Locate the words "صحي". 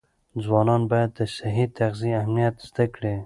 1.35-1.65